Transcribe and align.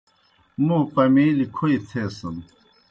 موں 0.65 0.83
پمَیلیْ 0.93 1.45
کھوئی 1.55 1.77
تھیسِن۔ 1.87 2.35